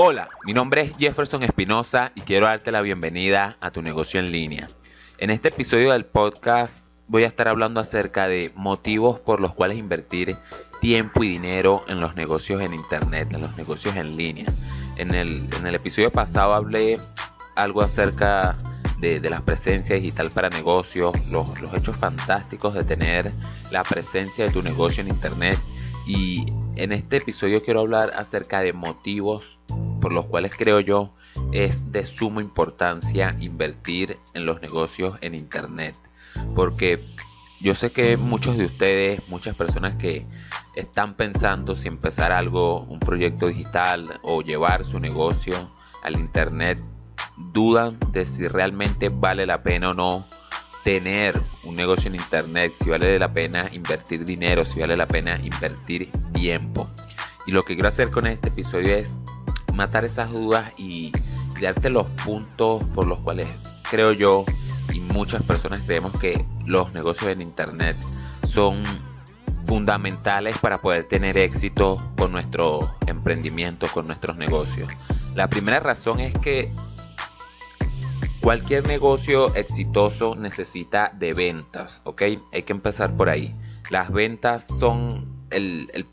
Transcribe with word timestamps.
Hola, 0.00 0.28
mi 0.44 0.52
nombre 0.52 0.82
es 0.82 0.96
Jefferson 0.96 1.42
Espinosa 1.42 2.12
y 2.14 2.20
quiero 2.20 2.46
darte 2.46 2.70
la 2.70 2.80
bienvenida 2.82 3.56
a 3.60 3.72
tu 3.72 3.82
negocio 3.82 4.20
en 4.20 4.30
línea. 4.30 4.70
En 5.18 5.30
este 5.30 5.48
episodio 5.48 5.90
del 5.90 6.04
podcast 6.04 6.88
voy 7.08 7.24
a 7.24 7.26
estar 7.26 7.48
hablando 7.48 7.80
acerca 7.80 8.28
de 8.28 8.52
motivos 8.54 9.18
por 9.18 9.40
los 9.40 9.54
cuales 9.54 9.76
invertir 9.76 10.36
tiempo 10.80 11.24
y 11.24 11.28
dinero 11.28 11.84
en 11.88 12.00
los 12.00 12.14
negocios 12.16 12.62
en 12.62 12.74
Internet, 12.74 13.32
en 13.32 13.40
los 13.40 13.56
negocios 13.56 13.96
en 13.96 14.16
línea. 14.16 14.46
En 14.96 15.14
el, 15.14 15.48
episodio 15.74 16.10
pasado 16.10 16.54
hablé 16.54 16.96
algo 17.54 17.82
acerca 17.82 18.56
de, 18.98 19.20
la 19.20 19.40
presencia 19.40 19.96
digital 19.96 20.30
para 20.30 20.48
negocios, 20.48 21.12
los, 21.30 21.60
los 21.60 21.74
hechos 21.74 21.96
fantásticos 21.96 22.74
de 22.74 22.84
tener 22.84 23.32
la 23.70 23.84
presencia 23.84 24.44
de 24.44 24.50
tu 24.50 24.62
negocio 24.62 25.02
en 25.02 25.08
Internet 25.08 25.58
y 26.06 26.46
en 26.76 26.92
este 26.92 27.18
episodio 27.18 27.60
quiero 27.60 27.80
hablar 27.80 28.12
acerca 28.16 28.60
de 28.60 28.72
motivos 28.72 29.60
por 30.00 30.12
los 30.12 30.26
cuales 30.26 30.54
creo 30.56 30.80
yo 30.80 31.12
es 31.52 31.92
de 31.92 32.04
suma 32.04 32.40
importancia 32.40 33.36
invertir 33.40 34.18
en 34.34 34.46
los 34.46 34.60
negocios 34.60 35.16
en 35.20 35.34
Internet. 35.34 35.96
Porque 36.54 37.00
yo 37.60 37.74
sé 37.74 37.90
que 37.90 38.16
muchos 38.16 38.56
de 38.56 38.66
ustedes, 38.66 39.28
muchas 39.30 39.56
personas 39.56 39.96
que 39.96 40.24
están 40.78 41.14
pensando 41.14 41.74
si 41.74 41.88
empezar 41.88 42.30
algo, 42.30 42.82
un 42.82 43.00
proyecto 43.00 43.48
digital 43.48 44.20
o 44.22 44.42
llevar 44.42 44.84
su 44.84 45.00
negocio 45.00 45.70
al 46.04 46.14
Internet, 46.14 46.80
dudan 47.36 47.98
de 48.12 48.24
si 48.24 48.46
realmente 48.46 49.08
vale 49.08 49.44
la 49.44 49.62
pena 49.62 49.90
o 49.90 49.94
no 49.94 50.24
tener 50.84 51.40
un 51.64 51.74
negocio 51.74 52.08
en 52.08 52.14
internet, 52.14 52.72
si 52.80 52.88
vale 52.88 53.18
la 53.18 53.32
pena 53.32 53.66
invertir 53.72 54.24
dinero, 54.24 54.64
si 54.64 54.80
vale 54.80 54.96
la 54.96 55.06
pena 55.06 55.38
invertir 55.42 56.10
tiempo. 56.32 56.88
Y 57.46 57.52
lo 57.52 57.62
que 57.62 57.74
quiero 57.74 57.88
hacer 57.88 58.10
con 58.10 58.26
este 58.26 58.48
episodio 58.48 58.94
es 58.94 59.16
matar 59.74 60.04
esas 60.04 60.32
dudas 60.32 60.72
y 60.78 61.12
darte 61.60 61.90
los 61.90 62.06
puntos 62.24 62.82
por 62.94 63.06
los 63.06 63.18
cuales 63.18 63.48
creo 63.90 64.12
yo 64.12 64.44
y 64.92 65.00
muchas 65.00 65.42
personas 65.42 65.82
creemos 65.84 66.18
que 66.18 66.42
los 66.64 66.92
negocios 66.94 67.32
en 67.32 67.40
internet 67.40 67.96
son 68.44 68.82
fundamentales 69.68 70.58
para 70.58 70.78
poder 70.78 71.04
tener 71.04 71.38
éxito 71.38 72.02
con 72.16 72.32
nuestro 72.32 72.96
emprendimiento, 73.06 73.86
con 73.94 74.06
nuestros 74.06 74.36
negocios. 74.36 74.88
La 75.36 75.48
primera 75.48 75.78
razón 75.78 76.18
es 76.18 76.34
que 76.34 76.72
Cualquier 78.40 78.86
negocio 78.86 79.54
exitoso 79.56 80.34
necesita 80.34 81.12
de 81.12 81.34
ventas, 81.34 82.00
¿ok? 82.04 82.22
Hay 82.52 82.62
que 82.62 82.72
empezar 82.72 83.16
por 83.16 83.28
ahí. 83.28 83.54
Las 83.90 84.10
ventas 84.12 84.66
son 84.66 85.26
el, 85.50 86.06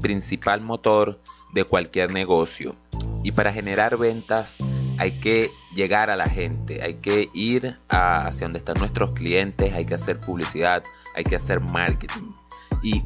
principal 0.00 0.60
motor 0.60 1.20
de 1.54 1.64
cualquier 1.64 2.12
negocio. 2.12 2.74
Y 3.22 3.30
para 3.30 3.52
generar 3.52 3.96
ventas 3.96 4.56
hay 4.98 5.12
que 5.12 5.50
llegar 5.74 6.10
a 6.10 6.16
la 6.16 6.28
gente, 6.28 6.82
hay 6.82 6.94
que 6.94 7.30
ir 7.32 7.78
hacia 7.88 8.46
donde 8.46 8.58
están 8.58 8.78
nuestros 8.80 9.12
clientes, 9.12 9.72
hay 9.72 9.86
que 9.86 9.94
hacer 9.94 10.18
publicidad, 10.18 10.82
hay 11.14 11.22
que 11.22 11.36
hacer 11.36 11.60
marketing. 11.60 12.32
Y 12.82 13.02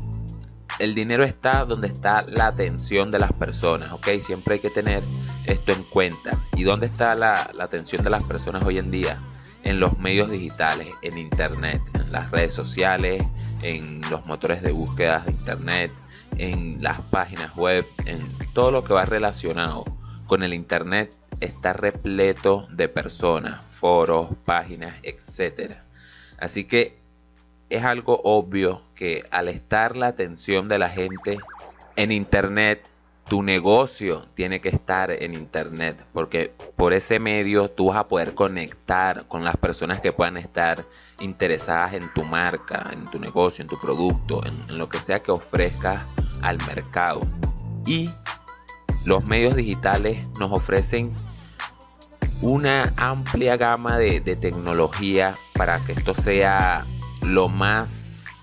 el 0.78 0.94
dinero 0.94 1.24
está 1.24 1.64
donde 1.64 1.88
está 1.88 2.22
la 2.22 2.48
atención 2.48 3.10
de 3.10 3.18
las 3.18 3.32
personas, 3.32 3.92
¿ok? 3.92 4.08
Siempre 4.20 4.54
hay 4.54 4.60
que 4.60 4.70
tener 4.70 5.02
esto 5.46 5.72
en 5.72 5.82
cuenta. 5.84 6.38
¿Y 6.54 6.64
dónde 6.64 6.86
está 6.86 7.14
la, 7.14 7.50
atención 7.58 8.04
de 8.04 8.10
las 8.10 8.24
personas 8.24 8.64
hoy 8.64 8.78
en 8.78 8.90
día? 8.90 9.18
En 9.64 9.80
los 9.80 9.98
medios 9.98 10.30
digitales, 10.30 10.94
en 11.02 11.18
Internet, 11.18 11.80
en 11.94 12.12
las 12.12 12.30
redes 12.30 12.54
sociales, 12.54 13.24
en 13.62 14.00
los 14.10 14.26
motores 14.26 14.62
de 14.62 14.72
búsqueda 14.72 15.22
de 15.26 15.32
Internet, 15.32 15.92
en 16.38 16.82
las 16.82 17.00
páginas 17.00 17.54
web, 17.56 17.86
en 18.04 18.18
todo 18.52 18.70
lo 18.70 18.84
que 18.84 18.92
va 18.92 19.04
relacionado 19.06 19.84
con 20.26 20.42
el 20.42 20.52
Internet 20.54 21.16
está 21.40 21.72
repleto 21.72 22.66
de 22.70 22.88
personas, 22.88 23.64
foros, 23.64 24.28
páginas, 24.44 24.94
etc. 25.02 25.76
Así 26.38 26.64
que 26.64 26.98
es 27.70 27.84
algo 27.84 28.20
obvio 28.24 28.82
que 28.94 29.24
al 29.30 29.48
estar 29.48 29.96
la 29.96 30.08
atención 30.08 30.68
de 30.68 30.78
la 30.78 30.88
gente 30.88 31.38
en 31.96 32.12
Internet, 32.12 32.82
tu 33.28 33.42
negocio 33.42 34.24
tiene 34.34 34.60
que 34.60 34.68
estar 34.68 35.10
en 35.10 35.34
Internet, 35.34 36.04
porque 36.12 36.52
por 36.76 36.92
ese 36.92 37.18
medio 37.18 37.68
tú 37.68 37.86
vas 37.86 37.98
a 37.98 38.08
poder 38.08 38.34
conectar 38.34 39.26
con 39.26 39.42
las 39.42 39.56
personas 39.56 40.00
que 40.00 40.12
puedan 40.12 40.36
estar 40.36 40.84
interesadas 41.18 41.94
en 41.94 42.12
tu 42.14 42.22
marca, 42.22 42.88
en 42.92 43.04
tu 43.06 43.18
negocio, 43.18 43.62
en 43.62 43.68
tu 43.68 43.80
producto, 43.80 44.42
en, 44.46 44.78
lo 44.78 44.88
que 44.88 44.98
sea 44.98 45.20
que 45.20 45.32
ofrezcas 45.32 46.02
al 46.42 46.58
mercado. 46.68 47.22
Y 47.84 48.08
los 49.04 49.26
medios 49.26 49.56
digitales 49.56 50.24
nos 50.38 50.52
ofrecen 50.52 51.12
una 52.42 52.92
amplia 52.96 53.56
gama 53.56 53.98
de, 53.98 54.20
de 54.20 54.36
tecnología 54.36 55.32
para 55.54 55.78
que 55.80 55.92
esto 55.92 56.14
sea 56.14 56.86
lo 57.26 57.48
más 57.48 57.88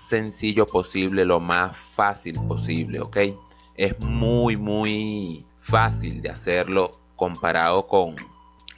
sencillo 0.08 0.66
posible, 0.66 1.24
lo 1.24 1.40
más 1.40 1.76
fácil 1.76 2.34
posible, 2.46 3.00
¿ok? 3.00 3.18
Es 3.76 4.04
muy, 4.04 4.56
muy 4.56 5.46
fácil 5.60 6.20
de 6.22 6.30
hacerlo 6.30 6.90
comparado 7.16 7.86
con, 7.86 8.14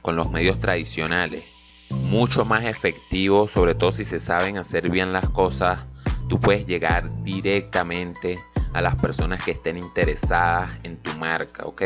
con 0.03 0.17
los 0.17 0.31
medios 0.31 0.61
tradicionales. 0.61 1.53
Mucho 1.91 2.45
más 2.45 2.65
efectivo, 2.65 3.49
sobre 3.49 3.75
todo 3.75 3.91
si 3.91 4.05
se 4.05 4.19
saben 4.19 4.59
hacer 4.59 4.89
bien 4.91 5.13
las 5.13 5.29
cosas. 5.29 5.81
Tú 6.29 6.41
puedes 6.41 6.67
llegar 6.67 7.11
directamente 7.23 8.39
a 8.73 8.81
las 8.81 9.01
personas 9.01 9.43
que 9.43 9.53
estén 9.53 9.77
interesadas 9.77 10.71
en 10.83 10.97
tu 10.99 11.13
marca, 11.17 11.65
¿ok? 11.65 11.83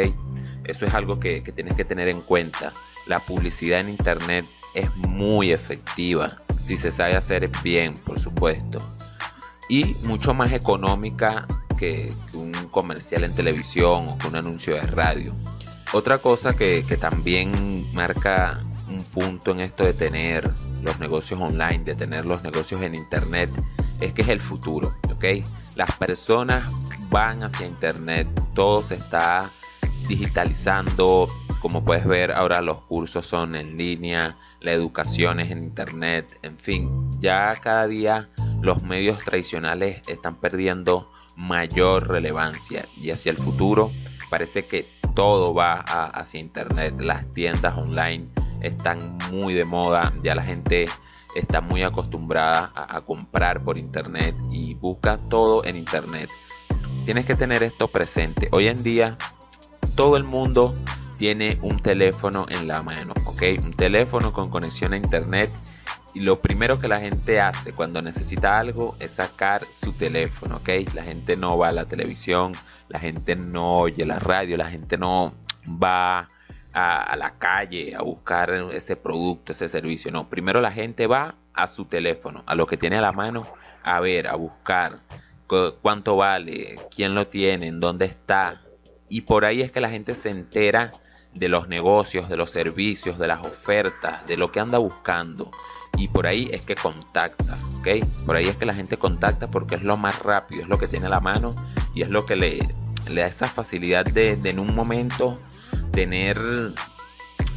Eso 0.64 0.84
es 0.84 0.94
algo 0.94 1.19
que, 1.19 1.42
que 1.42 1.52
tienes 1.52 1.75
que 1.75 1.84
tener 1.84 2.08
en 2.08 2.20
cuenta. 2.20 2.72
La 3.06 3.20
publicidad 3.20 3.81
en 3.81 3.88
Internet 3.88 4.47
es 4.75 4.94
muy 4.97 5.53
efectiva 5.53 6.26
si 6.64 6.76
se 6.76 6.91
sabe 6.91 7.16
hacer 7.16 7.50
bien, 7.62 7.94
por 7.94 8.20
supuesto. 8.20 8.78
Y 9.69 9.97
mucho 10.04 10.34
más 10.34 10.53
económica 10.53 11.47
que, 11.78 12.10
un 12.34 12.53
comercial 12.70 13.25
en 13.25 13.34
televisión 13.34 14.08
o 14.08 14.19
que 14.19 14.28
un 14.28 14.36
anuncio 14.36 14.75
de 14.75 14.82
radio. 14.82 15.34
Otra 15.92 16.19
cosa 16.19 16.54
que, 16.54 16.82
también 17.00 17.92
marca 17.92 18.60
un 18.88 19.03
punto 19.03 19.53
en 19.53 19.60
esto 19.60 19.84
de 19.84 19.92
tener 19.92 20.48
los 20.82 20.98
negocios 21.00 21.41
online, 21.41 21.81
de 21.81 21.94
tener 21.94 22.26
los 22.26 22.42
negocios 22.44 22.82
en 22.82 22.94
internet, 22.94 23.50
es 24.00 24.12
que 24.12 24.22
es 24.22 24.28
el 24.28 24.41
futuro, 24.41 24.94
¿ok? 25.10 25.25
Las 25.76 25.92
personas 25.97 26.64
van 27.10 27.42
hacia 27.42 27.66
internet, 27.66 28.28
todo 28.54 28.82
se 28.82 28.94
está 28.94 29.50
digitalizando, 30.08 31.28
como 31.60 31.84
puedes 31.84 32.06
ver, 32.06 32.32
ahora 32.32 32.62
los 32.62 32.81
cursos 32.82 33.26
son 33.26 33.54
en 33.54 33.76
línea, 33.76 34.37
la 34.62 34.72
educación 34.72 35.41
es 35.41 35.50
en 35.50 35.59
internet, 35.59 36.38
en 36.43 36.59
fin, 36.59 37.09
ya 37.21 37.53
cada 37.62 37.87
día 37.87 38.31
los 38.62 38.82
medios 38.82 39.25
tradicionales 39.25 40.00
están 40.09 40.37
perdiendo 40.37 41.10
mayor 41.37 42.09
relevancia 42.09 42.87
y 42.97 43.10
hacia 43.10 43.31
el 43.31 43.38
futuro 43.38 43.91
parece 44.31 44.62
que 44.62 44.88
todo 45.15 45.54
va 45.54 45.81
hacia 45.81 46.41
internet, 46.41 46.94
las 46.99 47.32
tiendas 47.34 47.76
online 47.76 48.28
están 48.62 49.19
muy 49.31 49.54
de 49.54 49.65
moda, 49.65 50.12
ya 50.22 50.34
la 50.34 50.44
gente 50.44 50.87
está 51.34 51.60
muy 51.60 51.82
acostumbrada 51.82 52.72
a 52.75 53.00
comprar 53.03 53.62
por 53.62 53.78
internet 53.78 54.34
y 54.50 54.75
busca 54.75 55.19
todo 55.28 55.65
en 55.65 55.76
internet. 55.76 56.31
Tienes 57.04 57.26
que 57.26 57.34
tener 57.34 57.62
esto 57.62 57.88
presente. 57.88 58.49
Hoy 58.53 58.69
en 58.69 58.82
día 58.82 59.16
todo 59.94 60.16
el 60.16 60.25
mundo 60.25 60.75
tiene 61.20 61.58
un 61.60 61.78
teléfono 61.78 62.46
en 62.49 62.67
la 62.67 62.82
mano, 62.82 63.12
¿ok? 63.26 63.43
Un 63.62 63.72
teléfono 63.72 64.32
con 64.32 64.49
conexión 64.49 64.94
a 64.94 64.96
internet 64.96 65.50
y 66.14 66.20
lo 66.20 66.40
primero 66.40 66.81
que 66.81 66.88
la 66.88 66.99
gente 66.99 67.38
hace 67.38 67.75
cuando 67.75 68.00
necesita 68.00 68.58
algo 68.58 68.96
es 69.00 69.11
sacar 69.11 69.62
su 69.64 69.93
teléfono, 69.93 70.56
¿ok? 70.56 70.70
La 70.94 71.02
gente 71.02 71.37
no 71.37 71.58
va 71.58 71.69
a 71.69 71.72
la 71.72 71.84
televisión, 71.84 72.52
la 72.88 72.99
gente 72.99 73.37
no 73.37 73.81
oye 73.81 74.06
la 74.06 74.19
radio, 74.19 74.56
la 74.56 74.70
gente 74.70 74.96
no 74.96 75.34
va 75.67 76.26
a, 76.72 77.17
la 77.19 77.34
calle 77.37 77.94
a 77.94 78.00
buscar 78.00 78.50
ese 78.73 78.96
producto, 78.96 79.52
ese 79.52 79.69
servicio, 79.69 80.11
no. 80.11 80.31
Primero 80.31 80.62
la 80.62 80.73
gente 80.73 81.06
va 81.06 81.34
a 81.52 81.66
su 81.66 81.84
teléfono, 81.84 82.44
a 82.46 82.55
lo 82.55 82.66
que 82.66 82.78
tiene 82.78 82.96
a 82.96 83.02
la 83.02 83.12
mano, 83.12 83.46
a 83.82 84.00
ver, 84.00 84.26
a 84.26 84.37
buscar 84.37 85.00
cuánto 85.82 86.16
vale, 86.16 86.78
quién 86.96 87.14
lo 87.14 87.26
tiene, 87.26 87.66
en 87.66 87.78
dónde 87.78 88.06
está. 88.06 88.62
Y 89.11 89.20
por 89.20 89.44
ahí 89.44 89.61
es 89.61 89.70
que 89.70 89.82
la 89.82 89.90
gente 89.90 90.14
se 90.14 90.31
entera 90.31 90.94
de 91.35 91.49
los 91.49 91.69
negocios, 91.69 92.29
de 92.29 92.37
los 92.37 92.50
servicios, 92.50 93.19
de 93.19 93.29
las 93.29 93.44
ofertas, 93.44 94.27
de 94.27 94.37
lo 94.37 94.50
que 94.53 94.61
anda 94.61 94.79
buscando. 94.79 95.50
Y 95.97 96.09
por 96.09 96.27
ahí 96.27 96.49
es 96.53 96.65
que 96.65 96.75
contacta, 96.75 97.59
¿ok? 97.79 98.25
Por 98.25 98.37
ahí 98.37 98.47
es 98.47 98.56
que 98.56 98.67
la 98.67 98.75
gente 98.75 98.97
contacta 98.97 99.50
porque 99.50 99.75
es 99.75 99.82
lo 99.82 99.97
más 99.97 100.21
rápido, 100.21 100.62
es 100.62 100.69
lo 100.69 100.79
que 100.79 100.88
tiene 100.88 101.06
a 101.06 101.11
la 101.11 101.21
mano 101.21 101.55
y 101.94 102.03
es 102.03 102.09
lo 102.09 102.27
que 102.27 102.37
le, 102.37 102.59
le 103.09 103.21
da 103.21 103.27
esa 103.27 103.49
facilidad 103.49 104.05
de, 104.05 104.38
en 104.44 104.59
un 104.59 104.75
momento 104.75 105.38
tener 105.93 106.38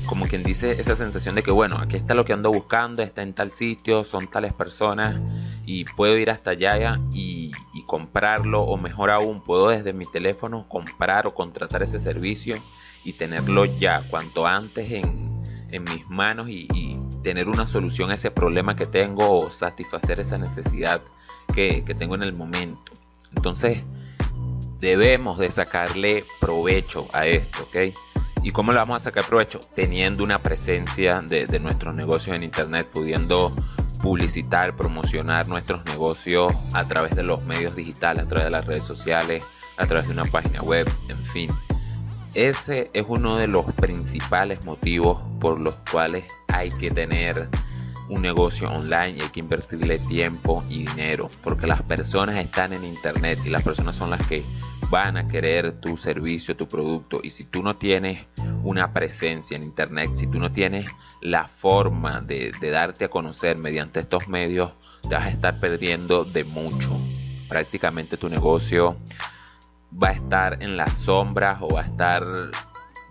como 0.06 0.28
quien 0.28 0.44
dice 0.44 0.80
esa 0.82 0.96
sensación 0.96 1.36
de 1.36 1.44
que 1.44 1.52
bueno, 1.52 1.78
aquí 1.80 1.96
está 1.96 2.14
lo 2.14 2.26
que 2.26 2.34
ando 2.34 2.52
buscando, 2.52 3.02
está 3.02 3.22
en 3.22 3.34
tal 3.34 3.52
sitio, 3.52 4.04
son 4.04 4.28
tales 4.28 4.54
personas 4.54 5.16
y 5.66 5.86
puedo 5.86 6.18
ir 6.18 6.30
hasta 6.30 6.52
allá 6.52 7.00
y, 7.14 7.52
comprarlo 7.86 8.64
o 8.64 8.78
mejor 8.80 9.12
aún 9.12 9.44
puedo 9.44 9.70
desde 9.70 9.94
mi 9.94 10.06
teléfono 10.06 10.68
comprar 10.68 11.28
o 11.28 11.36
contratar 11.36 11.84
ese 11.84 12.00
servicio 12.00 12.56
y 13.04 13.14
tenerlo 13.14 13.66
ya 13.66 14.04
cuanto 14.10 14.46
antes 14.48 14.92
en, 14.92 15.34
mis 15.72 16.08
manos 16.08 16.50
y, 16.50 16.68
y, 16.74 17.00
tener 17.24 17.48
una 17.48 17.66
solución 17.66 18.12
a 18.12 18.16
ese 18.16 18.30
problema 18.30 18.76
que 18.76 18.86
tengo 18.86 19.40
o 19.40 19.50
satisfacer 19.50 20.20
esa 20.20 20.38
necesidad 20.38 21.02
que, 21.54 21.84
que 21.84 21.96
tengo 21.96 22.16
en 22.16 22.24
el 22.24 22.34
momento. 22.34 22.92
Entonces 23.36 23.84
debemos 24.80 25.40
de 25.40 25.50
sacarle 25.50 26.26
provecho 26.42 27.08
a 27.14 27.26
esto, 27.26 27.64
¿ok? 27.64 27.96
¿Y 28.44 28.52
cómo 28.52 28.74
le 28.74 28.78
vamos 28.78 29.02
a 29.02 29.06
sacar 29.06 29.24
provecho? 29.24 29.62
Teniendo 29.74 30.22
una 30.22 30.40
presencia 30.40 31.22
de, 31.22 31.60
nuestros 31.60 31.96
negocios 31.96 32.36
en 32.36 32.44
Internet, 32.44 32.90
pudiendo 32.92 33.50
publicitar, 34.02 34.76
promocionar 34.76 35.48
nuestros 35.48 35.86
negocios 35.86 36.54
a 36.74 36.84
través 36.84 37.16
de 37.16 37.24
los 37.24 37.42
medios 37.46 37.74
digitales, 37.74 38.26
a 38.26 38.28
través 38.28 38.46
de 38.46 38.52
las 38.52 38.66
redes 38.66 38.84
sociales, 38.84 39.46
a 39.78 39.86
través 39.86 40.08
de 40.08 40.14
una 40.14 40.26
página 40.26 40.62
web, 40.62 40.92
en 41.08 41.26
fin. 41.28 41.52
Ese 42.36 42.90
es 42.94 43.06
uno 43.08 43.38
de 43.38 43.48
los 43.48 43.66
principales 43.74 44.66
motivos 44.66 45.22
por 45.40 45.60
los 45.60 45.76
cuales 45.92 46.26
hay 46.48 46.72
que 46.72 46.90
tener 46.90 47.48
un 48.10 48.24
negocio 48.24 48.70
online 48.70 49.18
y 49.20 49.22
hay 49.22 49.30
que 49.30 49.40
invertirle 49.40 50.00
tiempo 50.00 50.64
y 50.68 50.86
dinero 50.86 51.28
porque 51.44 51.68
las 51.68 51.84
personas 51.84 52.36
están 52.38 52.74
en 52.74 52.84
internet 52.84 53.40
y 53.46 53.50
las 53.50 53.64
personas 53.64 53.96
son 53.96 54.10
las 54.10 54.26
que 54.28 54.44
van 54.90 55.16
a 55.16 55.28
querer 55.28 55.80
tu 55.80 55.96
servicio, 55.96 56.56
tu 56.56 56.68
producto 56.68 57.22
y 57.24 57.30
si 57.30 57.44
tú 57.44 57.62
no 57.62 57.76
tienes 57.76 58.26
una 58.64 58.94
presencia 58.94 59.56
en 59.56 59.64
internet, 59.64 60.10
si 60.14 60.26
tú 60.26 60.40
no 60.40 60.52
tienes 60.52 60.90
la 61.22 61.48
forma 61.48 62.22
de, 62.22 62.52
darte 62.62 63.06
a 63.06 63.10
conocer 63.10 63.58
mediante 63.58 64.00
estos 64.00 64.28
medios, 64.28 64.72
te 65.08 65.16
vas 65.16 65.26
a 65.26 65.30
estar 65.30 65.60
perdiendo 65.60 66.26
de 66.26 66.44
mucho. 66.44 66.98
Prácticamente 67.48 68.18
tu 68.18 68.30
negocio 68.30 68.98
va 70.02 70.10
a 70.10 70.12
estar 70.14 70.62
en 70.62 70.78
las 70.78 70.98
sombras 70.98 71.60
o 71.62 71.70
va 71.70 71.82
a 71.82 71.86
estar 71.86 72.26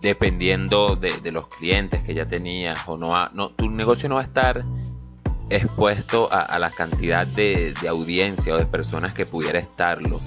dependiendo 0.02 0.96
de, 0.96 1.30
los 1.30 1.46
clientes 1.46 2.02
que 2.02 2.12
ya 2.12 2.26
tenías 2.26 2.80
o 2.86 2.96
no, 2.96 3.14
no, 3.30 3.50
tu 3.50 3.70
negocio 3.70 4.08
no 4.08 4.16
va 4.16 4.22
a 4.22 4.24
estar 4.24 4.64
expuesto 5.48 6.28
a, 6.32 6.58
la 6.58 6.70
cantidad 6.70 7.26
de, 7.26 7.74
audiencia 7.88 8.54
o 8.54 8.58
de 8.58 8.66
personas 8.66 9.14
que 9.14 9.26
pudiera 9.26 9.58
estarlo. 9.58 10.20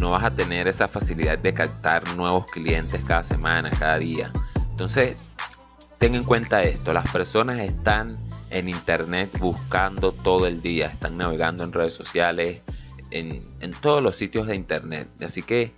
No 0.00 0.10
vas 0.10 0.24
a 0.24 0.30
tener 0.30 0.68
esa 0.68 0.88
facilidad 0.88 1.38
de 1.38 1.54
captar 1.54 2.16
nuevos 2.16 2.44
clientes 2.46 3.02
cada 3.04 3.22
semana, 3.22 3.70
cada 3.70 3.98
día. 3.98 4.32
Entonces, 4.70 5.30
ten 5.98 6.14
en 6.14 6.24
cuenta 6.24 6.62
esto, 6.62 6.92
las 6.92 7.08
personas 7.10 7.60
están 7.60 8.18
en 8.50 8.68
internet 8.68 9.30
buscando 9.38 10.12
todo 10.12 10.46
el 10.46 10.60
día, 10.60 10.88
están 10.88 11.16
navegando 11.16 11.64
en 11.64 11.72
redes 11.72 11.94
sociales, 11.94 12.60
en, 13.10 13.40
en 13.60 13.70
todos 13.70 14.02
los 14.02 14.16
sitios 14.16 14.48
de 14.48 14.56
internet. 14.56 15.08
Así 15.22 15.42
que 15.42 15.72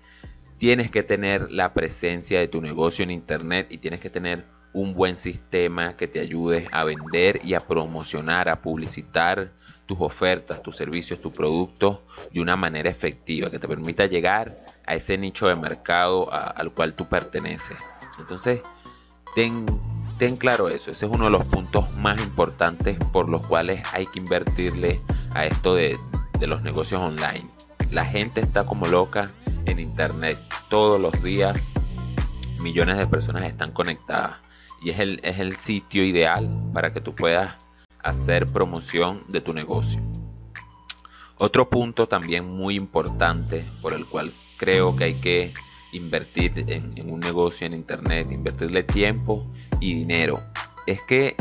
tienes 0.64 0.90
que 0.90 1.02
tener 1.02 1.52
la 1.52 1.75
presencia 1.75 2.40
de 2.40 2.49
tu 2.49 2.62
negocio 2.62 3.02
en 3.02 3.11
internet 3.11 3.66
y 3.69 3.76
tienes 3.76 4.00
que 4.00 4.08
tener 4.08 4.46
un 4.72 4.94
buen 4.94 5.19
sistema 5.19 5.94
que 5.94 6.08
te 6.08 6.20
ayude 6.20 6.69
a 6.72 6.84
vender 6.84 7.43
y 7.44 7.52
a 7.52 7.61
promocionar, 7.61 8.49
a 8.49 8.62
publicitar 8.62 9.52
tus 9.84 9.99
ofertas, 10.00 10.62
tus 10.62 10.75
servicios, 10.75 11.20
tus 11.20 11.34
productos 11.34 11.99
de 12.32 12.40
una 12.40 12.56
manera 12.56 12.88
efectiva, 12.88 13.50
que 13.50 13.58
te 13.58 13.69
permita 13.69 14.06
llegar 14.06 14.64
a 14.87 14.94
ese 14.94 15.19
nicho 15.19 15.49
de 15.49 15.55
mercado 15.55 16.32
al 16.32 16.72
cual 16.72 16.94
tú 16.94 17.05
perteneces. 17.10 17.76
Entonces, 18.19 18.62
ten, 19.34 19.67
claro 20.38 20.70
eso, 20.70 20.93
ese 20.93 21.05
es 21.05 21.12
uno 21.12 21.26
de 21.26 21.31
los 21.31 21.44
puntos 21.44 21.94
más 21.99 22.19
importantes 22.22 22.96
por 23.12 23.28
los 23.28 23.46
cuales 23.46 23.82
hay 23.93 24.06
que 24.06 24.19
invertirle 24.19 25.02
a 25.34 25.44
esto 25.44 25.75
de 25.75 25.99
los 26.40 26.62
negocios 26.62 27.02
online. 27.02 27.50
La 27.90 28.06
gente 28.06 28.40
está 28.40 28.64
como 28.64 28.87
loca 28.87 29.26
en 29.66 29.81
internet 29.81 30.38
todos 30.69 31.00
los 31.00 31.22
días 31.22 31.62
millones 32.61 32.99
de 32.99 33.06
personas 33.06 33.46
están 33.46 33.72
conectadas 33.72 34.37
y 34.82 34.90
es 34.90 34.99
el, 34.99 35.20
es 35.22 35.38
el 35.38 35.56
sitio 35.56 36.05
ideal 36.05 36.50
para 36.72 36.93
que 36.93 37.00
tú 37.00 37.14
puedas 37.14 37.55
hacer 38.02 38.46
promoción 38.46 39.25
de 39.28 39.40
tu 39.40 39.52
negocio. 39.52 40.00
Otro 41.38 41.69
punto 41.69 42.06
también 42.06 42.46
muy 42.46 42.76
importante 42.76 43.64
por 43.82 43.93
el 43.93 44.06
cual 44.06 44.32
creo 44.56 44.94
que 44.94 45.05
hay 45.05 45.14
que 45.14 45.52
invertir 45.93 46.64
en, 46.69 47.10
un 47.10 47.20
negocio 47.20 47.67
en 47.67 47.75
internet, 47.75 48.28
invertirle 48.31 48.82
tiempo 48.82 49.46
y 49.81 49.94
dinero, 49.94 50.40
es 50.87 51.00
que 51.02 51.37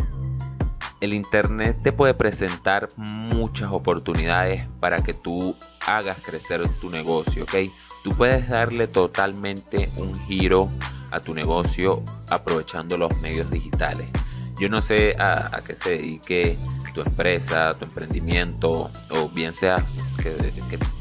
el 1.02 1.14
internet 1.14 1.78
te 1.84 1.92
puede 1.92 2.14
presentar 2.14 2.88
muchas 2.98 3.72
oportunidades 3.72 4.66
para 4.80 5.04
que 5.04 5.14
tú 5.14 5.56
hagas 5.86 6.18
crecer 6.26 6.68
tu 6.80 6.90
negocio, 6.90 7.44
¿ok? 7.44 7.56
Tú 8.04 8.14
puedes 8.16 8.50
darle 8.50 8.88
totalmente 8.88 9.90
un 9.98 10.14
giro 10.26 10.70
a 11.12 11.22
tu 11.22 11.34
negocio 11.34 12.04
aprovechando 12.30 12.98
los 12.98 13.16
medios 13.22 13.50
digitales. 13.50 14.10
Yo 14.60 14.68
no 14.70 14.82
sé 14.82 15.16
a, 15.18 15.60
qué 15.66 15.76
se 15.76 15.92
dedique 15.92 16.58
tu 16.94 17.02
empresa, 17.02 17.76
tu 17.80 17.86
emprendimiento, 17.86 18.92
o 19.10 19.30
bien 19.30 19.54
sea 19.54 19.84
que, 20.22 20.36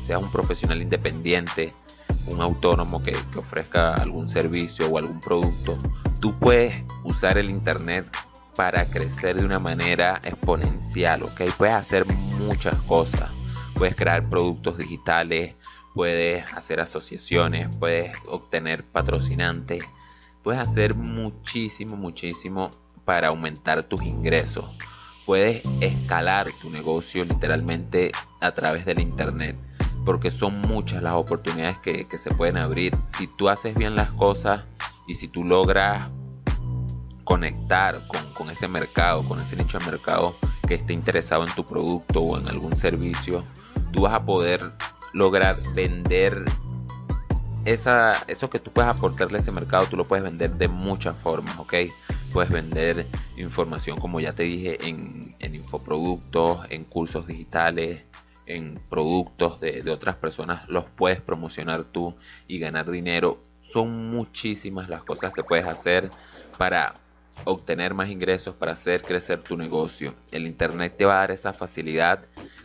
seas 0.04 0.22
un 0.22 0.30
profesional 0.30 0.80
independiente, 0.80 1.72
un 2.26 2.40
autónomo 2.40 3.02
que, 3.02 3.12
que 3.32 3.38
ofrezca 3.38 3.94
algún 3.94 4.28
servicio 4.28 4.88
o 4.88 4.98
algún 4.98 5.20
producto. 5.20 5.74
Tú 6.20 6.38
puedes 6.38 6.84
usar 7.04 7.36
el 7.36 7.50
Internet 7.50 8.06
para 8.56 8.84
crecer 8.84 9.36
de 9.36 9.44
una 9.44 9.58
manera 9.58 10.20
exponencial, 10.24 11.22
¿ok? 11.24 11.42
Puedes 11.56 11.74
hacer 11.74 12.06
muchas 12.46 12.74
cosas. 12.82 13.30
Puedes 13.74 13.94
crear 13.96 14.28
productos 14.28 14.78
digitales, 14.78 15.54
puedes 15.94 16.50
hacer 16.54 16.80
asociaciones, 16.80 17.76
puedes 17.76 18.16
obtener 18.26 18.84
patrocinantes, 18.84 19.84
puedes 20.42 20.60
hacer 20.60 20.94
muchísimo, 20.94 21.96
muchísimo 21.96 22.70
para 23.04 23.28
aumentar 23.28 23.82
tus 23.84 24.02
ingresos. 24.02 24.64
Puedes 25.26 25.62
escalar 25.80 26.50
tu 26.60 26.70
negocio 26.70 27.24
literalmente 27.24 28.10
a 28.40 28.52
través 28.52 28.84
del 28.84 29.00
internet, 29.00 29.56
porque 30.04 30.30
son 30.30 30.60
muchas 30.62 31.02
las 31.02 31.12
oportunidades 31.12 31.78
que, 31.78 32.06
se 32.18 32.30
pueden 32.34 32.56
abrir. 32.56 32.96
Si 33.06 33.28
tú 33.28 33.48
haces 33.48 33.74
bien 33.74 33.94
las 33.94 34.10
cosas 34.12 34.64
y 35.06 35.14
si 35.14 35.28
tú 35.28 35.44
logras 35.44 36.12
conectar 37.22 38.00
con, 38.08 38.32
con 38.34 38.50
ese 38.50 38.66
mercado, 38.66 39.22
con 39.28 39.40
ese 39.40 39.54
nicho 39.56 39.78
de 39.78 39.86
mercado 39.86 40.34
que 40.66 40.74
esté 40.74 40.92
interesado 40.92 41.44
en 41.46 41.54
tu 41.54 41.64
producto 41.64 42.20
o 42.20 42.38
en 42.38 42.48
algún 42.48 42.76
servicio, 42.76 43.44
tú 43.92 44.02
vas 44.02 44.14
a 44.14 44.24
poder 44.24 44.60
lograr 45.12 45.56
vender 45.74 46.44
esa, 47.64 48.12
eso 48.26 48.50
que 48.50 48.58
tú 48.58 48.70
puedes 48.72 48.90
aportarle 48.90 49.38
a 49.38 49.40
ese 49.40 49.52
mercado, 49.52 49.86
tú 49.86 49.96
lo 49.96 50.06
puedes 50.06 50.24
vender 50.24 50.52
de 50.52 50.68
muchas 50.68 51.16
formas, 51.16 51.58
¿ok? 51.58 51.74
Puedes 52.32 52.50
vender 52.50 53.06
información, 53.36 53.98
como 53.98 54.20
ya 54.20 54.32
te 54.32 54.42
dije, 54.44 54.78
en, 54.86 55.36
infoproductos, 55.40 56.66
en 56.70 56.84
cursos 56.84 57.26
digitales, 57.26 58.04
en 58.46 58.80
productos 58.90 59.60
de, 59.60 59.82
de, 59.82 59.90
otras 59.90 60.16
personas, 60.16 60.68
los 60.68 60.84
puedes 60.86 61.20
promocionar 61.20 61.84
tú 61.84 62.16
y 62.48 62.58
ganar 62.58 62.90
dinero. 62.90 63.38
Son 63.62 64.10
muchísimas 64.10 64.88
las 64.88 65.04
cosas 65.04 65.32
que 65.32 65.44
puedes 65.44 65.66
hacer 65.66 66.10
para 66.58 66.94
obtener 67.44 67.94
más 67.94 68.10
ingresos, 68.10 68.54
para 68.54 68.72
hacer 68.72 69.02
crecer 69.02 69.40
tu 69.40 69.56
negocio. 69.56 70.14
El 70.30 70.46
Internet 70.46 70.94
te 70.96 71.04
va 71.04 71.14
a 71.14 71.20
dar 71.20 71.30
esa 71.30 71.52
facilidad 71.52 72.24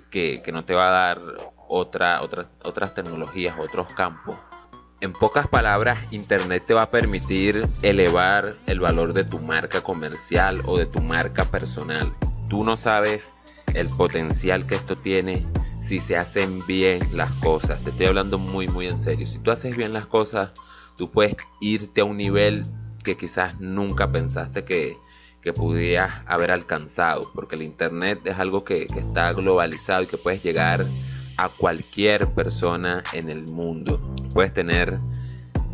que, 0.10 0.42
no 0.51 0.66
te 0.66 0.74
va 0.74 0.88
a 0.88 0.92
dar 0.92 1.22
otra, 1.67 2.21
otras 2.21 2.93
tecnologías, 2.93 3.55
otros 3.59 3.88
campos. 3.93 4.36
En 5.00 5.13
pocas 5.13 5.47
palabras, 5.47 6.01
Internet 6.12 6.63
te 6.65 6.74
va 6.74 6.83
a 6.83 6.91
permitir 6.91 7.67
elevar 7.83 8.55
el 8.65 8.79
valor 8.79 9.13
de 9.13 9.24
tu 9.24 9.39
marca 9.39 9.81
comercial 9.81 10.59
o 10.65 10.77
de 10.77 10.88
tu 10.88 11.01
marca 11.01 11.45
personal. 11.45 12.12
Tú 12.50 12.63
no 12.63 12.77
sabes 12.77 13.36
el 13.75 13.88
potencial 13.88 14.65
que 14.65 14.75
esto 14.75 14.97
tiene 14.97 15.45
si 15.88 16.00
se 16.00 16.17
hacen 16.17 16.65
bien 16.65 17.07
las 17.13 17.31
cosas. 17.33 17.83
Te 17.83 17.91
estoy 17.91 18.07
hablando 18.07 18.39
muy, 18.39 18.67
muy 18.67 18.88
en 18.88 18.97
serio. 18.97 19.27
Si 19.27 19.39
tú 19.39 19.51
haces 19.51 19.77
bien 19.77 19.93
las 19.93 20.07
cosas, 20.07 20.51
tú 20.97 21.12
puedes 21.12 21.36
irte 21.62 22.01
a 22.01 22.05
un 22.05 22.17
nivel 22.17 22.63
que 23.03 23.15
quizás 23.15 23.59
nunca 23.59 24.12
pensaste 24.12 24.65
que, 24.65 24.97
que 25.41 25.53
pudieras 25.53 26.24
haber 26.25 26.51
alcanzado, 26.51 27.21
porque 27.33 27.55
el 27.55 27.63
Internet 27.63 28.19
es 28.25 28.38
algo 28.38 28.63
que, 28.63 28.83
está 28.83 29.31
globalizado 29.31 30.03
y 30.03 30.07
que 30.07 30.17
puedes 30.17 30.43
llegar 30.43 30.86
a 31.38 31.50
cualquier 31.50 32.27
persona 32.34 33.03
en 33.13 33.29
el 33.29 33.44
mundo. 33.51 34.00
Puedes 34.34 34.53
tener 34.53 35.00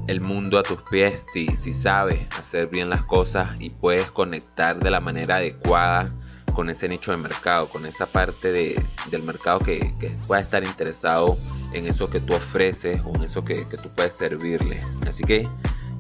el 0.08 0.22
mundo 0.22 0.60
a 0.60 0.64
tus 0.64 0.82
pies 0.84 1.24
si, 1.32 1.48
si 1.56 1.72
sabes 1.72 2.20
hacer 2.38 2.68
bien 2.68 2.90
las 2.90 3.04
cosas 3.04 3.60
y 3.62 3.70
puedes 3.70 4.12
conectar 4.12 4.80
de 4.80 4.92
la 4.92 5.00
manera 5.00 5.38
adecuada 5.38 6.06
con 6.54 6.70
ese 6.70 6.88
nicho 6.88 7.12
de 7.12 7.18
mercado, 7.18 7.68
con 7.68 7.86
esa 7.86 8.06
parte 8.06 8.52
de, 8.52 8.86
del 9.10 9.24
mercado 9.24 9.60
que, 9.60 9.94
que, 10.00 10.10
pueda 10.28 10.42
estar 10.42 10.64
interesado 10.64 11.38
en 11.74 11.88
eso 11.88 12.10
que 12.10 12.20
tú 12.20 12.36
ofreces 12.36 13.02
o 13.06 13.16
en 13.16 13.24
eso 13.24 13.44
que, 13.44 13.68
que 13.68 13.78
tú 13.78 13.90
puedes 13.96 14.14
servirle. 14.14 14.80
Así 15.08 15.24
que 15.24 15.48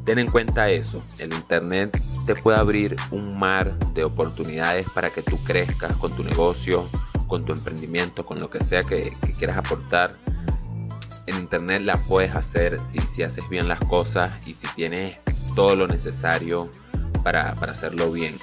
ten 0.05 0.19
en 0.19 0.29
cuenta 0.29 0.69
eso, 0.69 1.03
el 1.17 1.33
Internet 1.33 1.99
te 2.25 2.35
puede 2.35 2.57
abrir 2.57 2.95
un 3.11 3.37
mar 3.37 3.77
de 3.93 4.03
oportunidades 4.03 4.87
para 4.91 5.09
que 5.09 5.23
tú 5.23 5.37
crezcas 5.43 5.95
con 5.95 6.15
tu 6.15 6.23
negocio, 6.23 6.87
con 7.27 7.45
tu 7.45 7.53
emprendimiento, 7.53 8.25
con 8.25 8.39
lo 8.39 8.49
que 8.49 8.63
sea 8.63 8.83
que, 8.83 9.15
quieras 9.37 9.57
aportar. 9.57 10.15
En 11.25 11.37
Internet 11.37 11.81
la 11.83 11.97
puedes 11.97 12.35
hacer 12.35 12.79
si, 12.91 12.99
si, 13.13 13.23
haces 13.23 13.47
bien 13.49 13.67
las 13.67 13.79
cosas 13.79 14.31
y 14.47 14.53
si 14.53 14.67
tienes 14.75 15.17
todo 15.55 15.75
lo 15.75 15.87
necesario 15.87 16.69
para, 17.23 17.53
para 17.55 17.71
hacerlo 17.71 18.11
bien. 18.11 18.37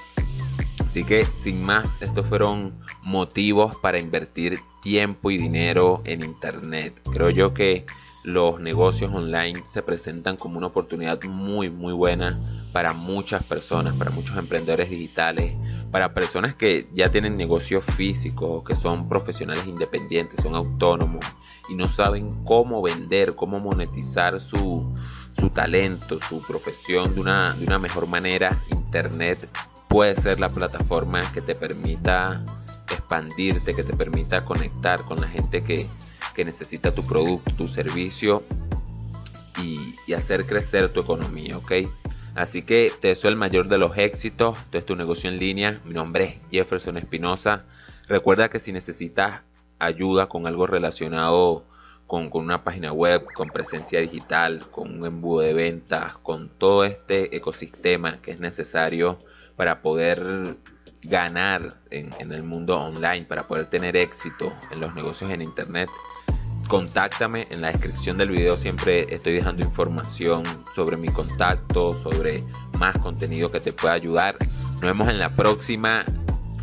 Así 0.80 1.04
que 1.04 1.26
sin 1.40 1.62
más, 1.62 1.88
estos 2.00 2.26
fueron 2.26 2.74
motivos 3.02 3.76
para 3.76 3.98
invertir 3.98 4.58
tiempo 4.82 5.30
y 5.30 5.36
dinero 5.36 6.02
en 6.04 6.24
Internet. 6.24 7.00
Creo 7.12 7.30
yo 7.30 7.54
que 7.54 7.84
los 8.22 8.60
negocios 8.60 9.14
online 9.14 9.62
se 9.64 9.82
presentan 9.82 10.36
como 10.36 10.58
una 10.58 10.66
oportunidad 10.66 11.22
muy 11.24 11.70
muy 11.70 11.92
buena 11.92 12.38
para 12.72 12.92
muchas 12.92 13.42
personas, 13.44 13.94
para 13.94 14.10
muchos 14.10 14.36
emprendedores 14.36 14.90
digitales, 14.90 15.54
para 15.84 16.14
personas 16.14 16.54
que 16.54 16.88
ya 16.94 17.10
tienen 17.10 17.36
negocios 17.36 17.84
físicos, 17.84 18.64
que 18.64 18.74
son 18.74 19.08
profesionales 19.08 19.66
independientes, 19.66 20.42
son 20.42 20.54
autónomos 20.54 21.24
y 21.68 21.74
no 21.74 21.88
saben 21.88 22.44
cómo 22.44 22.82
vender, 22.82 23.34
cómo 23.34 23.60
monetizar 23.60 24.40
su, 24.40 24.92
talento, 25.54 26.18
su 26.28 26.42
profesión 26.42 27.14
de 27.14 27.20
una, 27.20 27.54
de 27.54 27.64
una 27.64 27.78
mejor 27.78 28.06
manera. 28.06 28.62
Internet 28.70 29.48
puede 29.88 30.14
ser 30.16 30.40
la 30.40 30.48
plataforma 30.48 31.20
que 31.32 31.40
te 31.40 31.54
permita 31.54 32.44
expandirte, 32.92 33.74
que 33.74 33.82
te 33.82 33.96
permita 33.96 34.44
conectar 34.44 35.04
con 35.04 35.20
la 35.20 35.28
gente 35.28 35.62
que, 35.62 35.86
necesita 36.40 36.90
tu 36.90 37.02
producto, 37.02 37.52
tu 37.54 37.68
servicio 37.68 38.42
y, 39.62 39.94
hacer 40.14 40.46
crecer 40.46 40.90
tu 40.90 41.00
economía, 41.00 41.58
¿ok? 41.58 41.72
Así 42.40 42.62
que 42.62 42.90
te 43.02 43.08
deseo 43.08 43.28
el 43.28 43.36
mayor 43.36 43.68
de 43.68 43.76
los 43.76 43.98
éxitos. 43.98 44.56
Esto 44.58 44.78
es 44.78 44.86
tu 44.86 44.96
negocio 44.96 45.28
en 45.28 45.36
línea. 45.36 45.78
Mi 45.84 45.92
nombre 45.92 46.24
es 46.24 46.34
Jefferson 46.50 46.96
Espinosa. 46.96 47.64
Recuerda 48.08 48.48
que 48.48 48.58
si 48.58 48.72
necesitas 48.72 49.42
ayuda 49.78 50.26
con 50.26 50.46
algo 50.46 50.66
relacionado 50.66 51.66
con, 52.06 52.30
con, 52.30 52.42
una 52.42 52.64
página 52.64 52.94
web, 52.94 53.26
con 53.34 53.50
presencia 53.50 54.00
digital, 54.00 54.66
con 54.70 55.00
un 55.00 55.06
embudo 55.06 55.40
de 55.40 55.52
ventas, 55.52 56.16
con 56.22 56.48
todo 56.48 56.84
este 56.84 57.36
ecosistema 57.36 58.22
que 58.22 58.30
es 58.30 58.40
necesario 58.40 59.18
para 59.54 59.82
poder 59.82 60.56
ganar 61.02 61.76
en, 61.90 62.32
el 62.32 62.42
mundo 62.42 62.78
online, 62.78 63.26
para 63.26 63.46
poder 63.46 63.66
tener 63.66 63.96
éxito 63.96 64.52
en 64.70 64.80
los 64.80 64.94
negocios 64.94 65.30
en 65.30 65.42
Internet, 65.42 65.90
contáctame 66.70 67.48
en 67.50 67.62
la 67.62 67.72
descripción 67.72 68.16
del 68.16 68.30
video 68.30 68.56
siempre 68.56 69.12
estoy 69.12 69.32
dejando 69.32 69.64
información 69.64 70.44
sobre 70.76 70.96
mi 70.96 71.08
contacto 71.08 71.96
sobre 71.96 72.44
más 72.78 72.96
contenido 72.98 73.50
que 73.50 73.58
te 73.58 73.72
pueda 73.72 73.94
ayudar 73.94 74.36
nos 74.74 74.82
vemos 74.82 75.08
en 75.08 75.18
la 75.18 75.34
próxima 75.34 76.04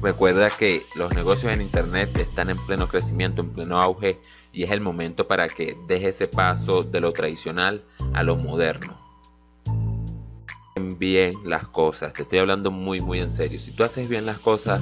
recuerda 0.02 0.50
que 0.50 0.86
los 0.96 1.14
negocios 1.14 1.52
en 1.52 1.62
internet 1.62 2.18
están 2.18 2.50
en 2.50 2.58
pleno 2.66 2.88
crecimiento 2.88 3.42
en 3.42 3.50
pleno 3.50 3.82
auge 3.82 4.18
y 4.54 4.64
es 4.64 4.72
el 4.72 4.80
momento 4.80 5.28
para 5.28 5.48
que 5.48 5.76
dejes 5.88 6.16
ese 6.16 6.30
paso 6.30 6.84
de 6.84 7.02
lo 7.02 7.12
tradicional 7.12 7.84
a 8.14 8.24
lo 8.24 8.38
moderno 8.38 8.98
bien 10.98 11.32
las 11.44 11.68
cosas. 11.68 12.14
Te 12.14 12.22
estoy 12.22 12.40
hablando 12.40 12.72
muy, 12.72 13.00
muy 13.00 13.20
en 13.20 13.32
serio. 13.32 13.60
Si 13.60 13.72
tú 13.72 13.84
haces 13.84 14.08
bien 14.08 14.26
las 14.26 14.40
cosas, 14.40 14.80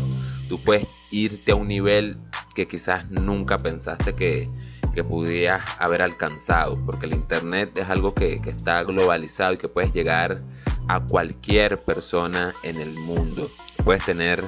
tú 0.50 0.60
puedes 0.62 0.88
irte 1.10 1.54
a 1.54 1.56
un 1.56 1.68
nivel 1.68 2.18
que 2.54 2.68
quizás 2.68 3.10
nunca 3.10 3.58
pensaste 3.58 4.14
que, 4.14 4.50
que 4.96 5.04
pudieras 5.04 5.64
haber 5.78 6.02
alcanzado. 6.02 6.78
Porque 6.86 7.06
el 7.06 7.14
Internet 7.14 7.78
es 7.78 7.90
algo 7.90 8.16
que, 8.16 8.42
que 8.42 8.50
está 8.50 8.82
globalizado 8.84 9.54
y 9.54 9.58
que 9.58 9.68
puedes 9.68 9.94
llegar 9.94 10.42
a 10.88 11.00
cualquier 11.02 11.80
persona 11.84 12.56
en 12.64 12.78
el 12.78 12.94
mundo. 12.96 13.52
Puedes 13.84 14.04
tener 14.06 14.44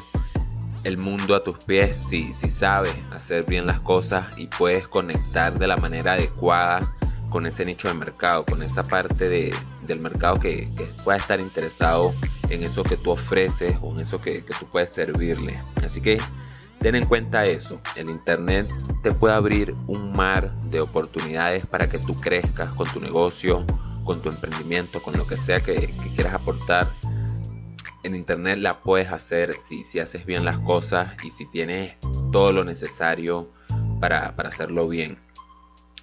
el 0.83 0.97
mundo 0.97 1.35
a 1.35 1.41
tus 1.41 1.63
pies 1.65 1.97
si, 2.09 2.33
si 2.33 2.49
sabes 2.49 2.95
hacer 3.11 3.43
bien 3.43 3.67
las 3.67 3.79
cosas 3.79 4.39
y 4.39 4.47
puedes 4.47 4.87
conectar 4.87 5.57
de 5.57 5.67
la 5.67 5.77
manera 5.77 6.13
adecuada 6.13 6.93
con 7.29 7.45
ese 7.45 7.65
nicho 7.65 7.87
de 7.87 7.93
mercado, 7.93 8.45
con 8.45 8.63
esa 8.63 8.83
parte 8.83 9.27
de, 9.27 9.53
del 9.85 9.99
mercado 9.99 10.39
que, 10.39 10.69
pueda 11.03 11.17
estar 11.17 11.39
interesado 11.39 12.13
en 12.49 12.63
eso 12.63 12.83
que 12.83 12.97
tú 12.97 13.11
ofreces 13.11 13.77
o 13.81 13.93
en 13.93 14.01
eso 14.01 14.21
que, 14.21 14.43
que 14.45 14.53
tú 14.57 14.65
puedes 14.71 14.91
servirle. 14.91 15.59
Así 15.83 16.01
que 16.01 16.17
ten 16.79 16.95
en 16.95 17.05
cuenta 17.05 17.45
eso, 17.45 17.81
el 17.95 18.09
Internet 18.09 18.71
te 19.01 19.11
puede 19.11 19.33
abrir 19.33 19.75
un 19.87 20.13
mar 20.13 20.51
de 20.69 20.79
oportunidades 20.79 21.65
para 21.65 21.89
que 21.89 21.99
tú 21.99 22.13
crezcas 22.15 22.73
con 22.73 22.87
tu 22.87 22.99
negocio, 22.99 23.65
con 24.03 24.21
tu 24.21 24.29
emprendimiento, 24.29 25.01
con 25.01 25.17
lo 25.17 25.25
que 25.27 25.35
sea 25.35 25.59
que, 25.61 25.91
quieras 26.15 26.33
aportar. 26.33 26.91
En 28.03 28.15
Internet 28.15 28.59
la 28.59 28.75
puedes 28.75 29.11
hacer 29.11 29.53
si, 29.53 29.83
si, 29.83 29.99
haces 29.99 30.25
bien 30.25 30.45
las 30.45 30.59
cosas 30.59 31.13
y 31.23 31.31
si 31.31 31.45
tienes 31.45 31.97
todo 32.31 32.51
lo 32.51 32.63
necesario 32.63 33.49
para, 33.99 34.35
para 34.35 34.49
hacerlo 34.49 34.87
bien. 34.87 35.19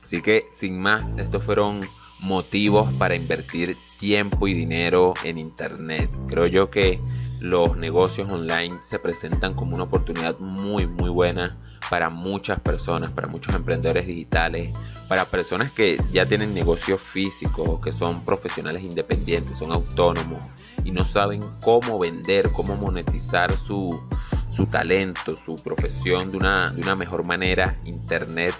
Así 0.03 0.21
que 0.21 0.47
sin 0.51 0.79
más, 0.79 1.03
estos 1.17 1.45
fueron 1.45 1.81
motivos 2.21 2.93
para 2.95 3.15
invertir 3.15 3.77
tiempo 3.99 4.49
y 4.49 4.55
dinero 4.55 5.15
en 5.25 5.39
Internet. 5.39 6.11
Creo 6.29 6.47
yo 6.47 6.71
que 6.71 7.01
los 7.41 7.77
negocios 7.77 8.31
online 8.31 8.79
se 8.83 8.99
presentan 8.99 9.55
como 9.55 9.75
una 9.75 9.85
oportunidad 9.85 10.39
muy 10.39 10.87
muy 10.87 11.11
buena 11.11 11.57
para 11.91 12.11
muchas 12.11 12.61
personas, 12.61 13.13
para 13.13 13.29
muchos 13.29 13.55
emprendedores 13.55 14.07
digitales, 14.07 14.77
para 15.09 15.27
personas 15.27 15.71
que 15.73 16.03
ya 16.13 16.27
tienen 16.27 16.55
negocios 16.55 17.03
físicos, 17.03 17.81
que 17.81 17.93
son 17.93 18.25
profesionales 18.25 18.83
independientes, 18.83 19.59
son 19.59 19.73
autónomos 19.73 20.41
y 20.85 20.91
no 20.91 21.05
saben 21.05 21.41
cómo 21.63 21.99
vender, 21.99 22.51
cómo 22.53 22.77
monetizar 22.77 23.57
su, 23.57 24.01
su 24.49 24.67
talento, 24.67 25.37
su 25.37 25.57
profesión 25.57 26.31
de 26.31 26.39
una, 26.39 26.71
de 26.71 26.81
una 26.81 26.97
mejor 26.97 27.27
manera. 27.27 27.79
Internet 27.85 28.55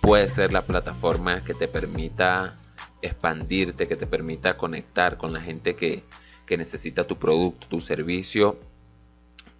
puede 0.00 0.28
ser 0.28 0.52
la 0.52 0.62
plataforma 0.62 1.44
que 1.44 1.54
te 1.54 1.68
permita 1.68 2.54
expandirte, 3.02 3.88
que 3.88 3.96
te 3.96 4.06
permita 4.06 4.56
conectar 4.56 5.16
con 5.16 5.32
la 5.32 5.40
gente 5.40 5.76
que, 5.76 6.04
necesita 6.50 7.06
tu 7.06 7.16
producto, 7.16 7.68
tu 7.68 7.78
servicio 7.78 8.58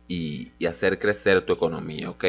y, 0.09 0.51
hacer 0.67 0.99
crecer 0.99 1.41
tu 1.43 1.53
economía, 1.53 2.11
¿ok? 2.11 2.25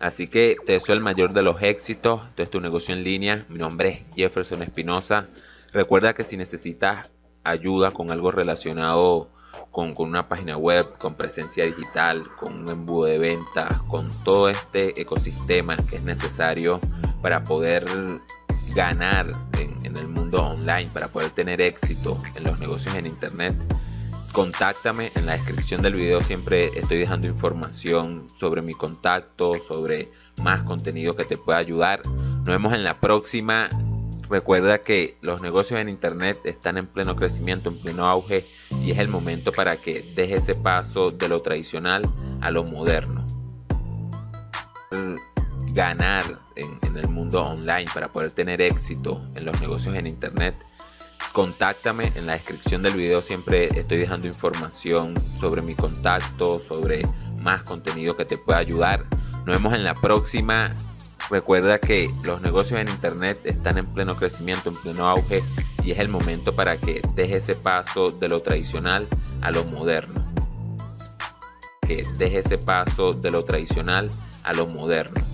Así 0.00 0.26
que 0.26 0.56
te 0.66 0.72
deseo 0.72 0.96
el 0.96 1.00
mayor 1.00 1.32
de 1.32 1.44
los 1.44 1.62
éxitos. 1.62 2.20
Esto 2.30 2.42
es 2.42 2.50
tu 2.50 2.60
negocio 2.60 2.92
en 2.92 3.04
línea. 3.04 3.46
Mi 3.48 3.58
nombre 3.58 3.88
es 3.88 4.16
Jefferson 4.16 4.64
Espinosa. 4.64 5.28
Recuerda 5.72 6.14
que 6.14 6.24
si 6.24 6.36
necesitas 6.36 7.10
ayuda 7.44 7.92
con 7.92 8.10
algo 8.10 8.32
relacionado 8.32 9.28
con, 9.70 9.94
con, 9.94 10.08
una 10.08 10.28
página 10.28 10.56
web, 10.56 10.98
con 10.98 11.14
presencia 11.14 11.64
digital, 11.64 12.26
con 12.40 12.62
un 12.62 12.68
embudo 12.68 13.06
de 13.06 13.18
ventas, 13.18 13.82
con 13.82 14.10
todo 14.24 14.48
este 14.48 15.00
ecosistema 15.00 15.76
que 15.76 15.96
es 15.96 16.02
necesario 16.02 16.80
para 17.22 17.44
poder 17.44 17.84
ganar 18.74 19.26
en, 19.58 19.96
el 19.96 20.08
mundo 20.08 20.42
online, 20.42 20.88
para 20.92 21.08
poder 21.08 21.30
tener 21.30 21.60
éxito 21.60 22.16
en 22.34 22.44
los 22.44 22.58
negocios 22.58 22.94
en 22.94 23.06
internet, 23.06 23.54
contáctame 24.32 25.12
en 25.14 25.26
la 25.26 25.32
descripción 25.32 25.82
del 25.82 25.94
video. 25.94 26.20
Siempre 26.20 26.70
estoy 26.78 26.98
dejando 26.98 27.26
información 27.26 28.26
sobre 28.40 28.62
mi 28.62 28.72
contacto 28.72 29.52
sobre 29.54 30.10
más 30.42 30.62
contenido 30.62 31.14
que 31.14 31.24
te 31.24 31.36
pueda 31.36 31.58
ayudar. 31.58 32.00
Nos 32.06 32.46
vemos 32.46 32.72
en 32.72 32.84
la 32.84 32.98
próxima. 33.00 33.68
Recuerda 34.30 34.78
que 34.78 35.18
los 35.20 35.42
negocios 35.42 35.78
en 35.78 35.90
internet 35.90 36.38
están 36.44 36.78
en 36.78 36.86
pleno 36.86 37.14
crecimiento 37.14 37.68
en 37.68 37.78
pleno 37.78 38.06
auge 38.06 38.46
y 38.82 38.92
es 38.92 38.98
el 38.98 39.08
momento 39.08 39.52
para 39.52 39.76
que 39.76 40.12
dejes 40.14 40.42
ese 40.42 40.54
paso 40.54 41.10
de 41.10 41.28
lo 41.28 41.42
tradicional 41.42 42.02
a 42.40 42.50
lo 42.50 42.64
moderno 42.64 43.26
ganar 45.72 46.22
en, 46.54 46.96
el 46.96 47.08
mundo 47.08 47.42
online, 47.42 47.86
para 47.92 48.08
poder 48.08 48.30
tener 48.30 48.60
éxito 48.60 49.22
en 49.34 49.46
los 49.46 49.58
negocios 49.60 49.96
en 49.96 50.06
internet, 50.06 50.54
contáctame 51.32 52.12
en 52.14 52.26
la 52.26 52.34
descripción 52.34 52.82
del 52.82 52.94
video. 52.94 53.22
Siempre 53.22 53.68
estoy 53.68 53.96
dejando 53.96 54.26
información 54.26 55.14
sobre 55.36 55.62
mi 55.62 55.74
contacto 55.74 56.60
sobre 56.60 57.02
más 57.38 57.62
contenido 57.62 58.16
que 58.16 58.26
te 58.26 58.36
pueda 58.36 58.58
ayudar. 58.58 59.04
Nos 59.46 59.56
vemos 59.56 59.72
en 59.74 59.84
la 59.84 59.94
próxima. 59.94 60.76
Recuerda 61.30 61.78
que 61.78 62.10
los 62.24 62.42
negocios 62.42 62.78
en 62.78 62.88
internet 62.88 63.40
están 63.44 63.78
en 63.78 63.86
pleno 63.86 64.14
crecimiento 64.14 64.68
en 64.68 64.76
pleno 64.76 65.08
auge 65.08 65.40
y 65.82 65.92
es 65.92 65.98
el 65.98 66.08
momento 66.08 66.54
para 66.54 66.76
que 66.76 67.00
dejes 67.14 67.44
ese 67.44 67.54
paso 67.54 68.10
de 68.10 68.28
lo 68.28 68.42
tradicional 68.42 69.08
a 69.40 69.50
lo 69.50 69.64
moderno. 69.64 70.30
Que 71.86 72.04
deje 72.18 72.40
ese 72.40 72.58
paso 72.58 73.14
de 73.14 73.30
lo 73.30 73.44
tradicional 73.44 74.10
a 74.44 74.52
lo 74.52 74.66
moderno 74.66 75.31